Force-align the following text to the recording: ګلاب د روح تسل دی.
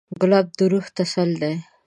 ګلاب 0.21 0.47
د 0.57 0.59
روح 0.71 0.85
تسل 0.97 1.29
دی. 1.41 1.55